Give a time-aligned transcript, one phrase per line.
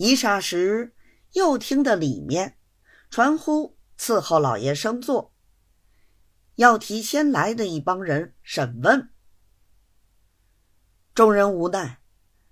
[0.00, 0.94] 一霎时，
[1.32, 2.56] 又听得里面
[3.10, 5.34] 传呼伺候老爷升座，
[6.54, 9.10] 要提先来的一帮人审问。
[11.14, 12.00] 众人无奈，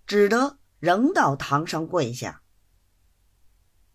[0.07, 2.43] 只得仍到堂上跪下。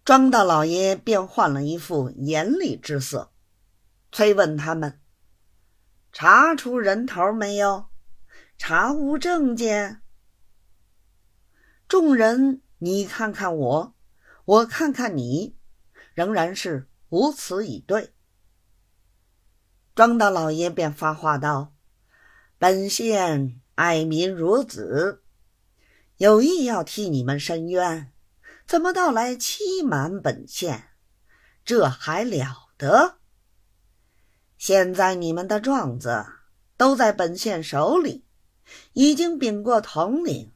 [0.03, 3.31] 庄大老爷便换了一副严厉之色，
[4.11, 4.99] 催问他们
[6.11, 7.85] ：“查出人头没有？
[8.57, 10.01] 查无证件？”
[11.87, 13.95] 众人你看看我，
[14.43, 15.55] 我看看你，
[16.13, 18.11] 仍然是无词以对。
[19.95, 21.73] 庄大老爷便发话道
[22.59, 25.23] ：“本县爱民如子，
[26.17, 28.11] 有意要替你们伸冤。”
[28.67, 30.89] 怎么到来欺瞒本县？
[31.63, 33.19] 这还了得！
[34.57, 36.25] 现在你们的状子
[36.75, 38.25] 都在本县手里，
[38.91, 40.52] 已经禀过统领。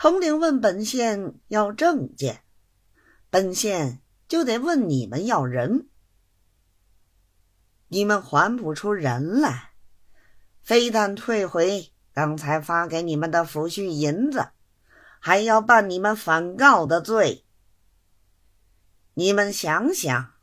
[0.00, 2.44] 统领问本县要证件，
[3.30, 5.88] 本县就得问你们要人。
[7.88, 9.72] 你们还不出人来，
[10.62, 14.50] 非但退回刚才发给你们的抚恤银子。
[15.18, 17.44] 还要办你们反告的罪。
[19.14, 20.34] 你们想想，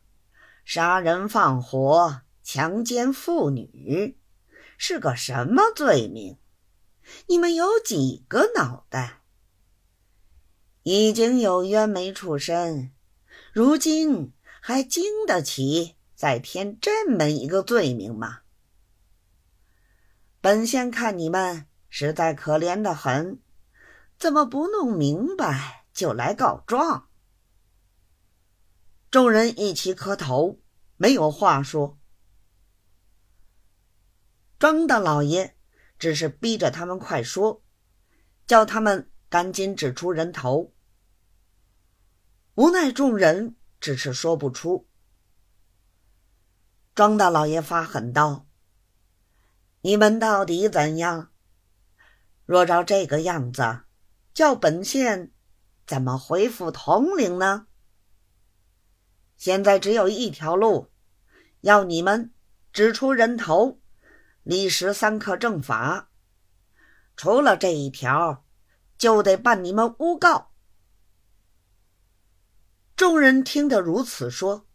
[0.65, 4.19] 杀人放火、强奸妇女
[4.77, 6.37] 是个什么罪名？
[7.27, 9.21] 你们有几个脑袋？
[10.88, 12.91] 已经有冤没处伸，
[13.52, 18.42] 如今还经得起再添这么一个罪名吗？
[20.42, 23.42] 本仙看你们实在可怜的很。
[24.19, 27.09] 怎么不弄明白就来告状？
[29.09, 30.59] 众人一起磕头，
[30.97, 31.97] 没有话说。
[34.59, 35.58] 庄大老爷
[35.97, 37.64] 只是逼着他们快说，
[38.45, 40.73] 叫他们赶紧指出人头。
[42.56, 44.88] 无奈众人只是说不出。
[46.94, 48.48] 庄大老爷发狠道
[49.82, 51.32] ：“你们到底怎样？
[52.45, 53.82] 若照这个样子……”
[54.36, 55.32] 叫本县
[55.88, 57.67] 怎么回复统领呢？
[59.38, 60.92] 现在只有一条路，
[61.61, 62.33] 要你们
[62.73, 63.80] 指出人头，
[64.44, 66.10] 立时三刻正法。
[67.15, 68.45] 除了这一条，
[68.98, 70.52] 就得办你们诬告。
[72.95, 74.66] 众人听得如此说，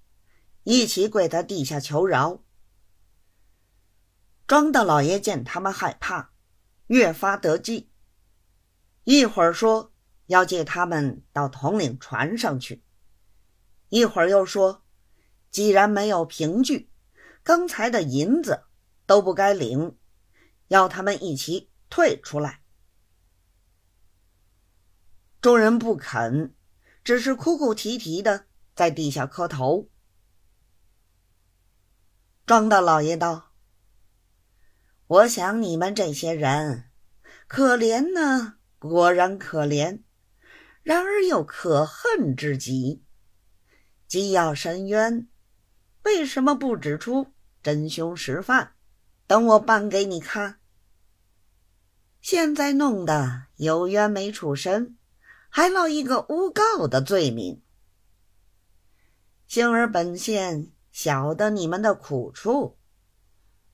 [0.65, 2.45] 一起跪在地下求饶。
[4.47, 6.33] 庄大老爷见他们害怕，
[6.89, 7.91] 越发得计。
[9.05, 9.95] 一会儿说
[10.27, 12.85] 要借他们到统领船上去，
[13.89, 14.85] 一会儿又说，
[15.51, 16.91] 既然没有凭据，
[17.43, 18.65] 刚才的银子
[19.07, 19.97] 都不该领，
[20.69, 22.63] 要他们一起退出来。
[25.41, 26.55] 众人不肯，
[27.05, 29.89] 只是哭哭啼啼的在地下磕头。
[32.47, 33.53] 庄大老爷道
[35.07, 36.91] ：“我想你们这些人
[37.47, 40.05] 可怜呢。”果然可怜，
[40.83, 43.05] 然而又可恨之极。
[44.09, 45.29] 既要伸冤，
[46.05, 47.27] 为什么不指出
[47.63, 48.73] 真凶实犯？
[49.27, 50.61] 等我办给你看。
[52.23, 54.97] 现在弄得有冤没处伸，
[55.51, 57.63] 还落一个诬告的罪名。
[59.47, 62.79] 幸而本县晓得你们的苦处，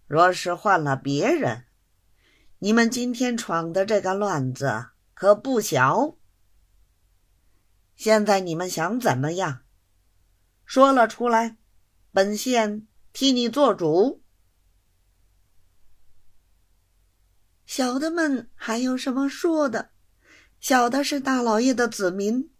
[0.06, 1.66] 若是换了别人，
[2.59, 4.86] 你们今天闯的这个乱子。
[5.15, 6.19] 可不小。
[7.94, 9.62] 现在你们想怎么样？
[10.66, 11.56] 说了出来，
[12.12, 14.22] 本县替你做主。
[17.65, 19.92] 小的们还有什么说的？
[20.61, 22.50] 小的是大老爷的子民，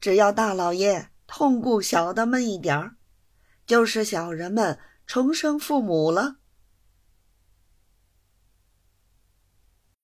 [0.00, 2.96] 只要大老爷痛顾小的们一点儿，
[3.66, 6.36] 就是小人们重生父母了。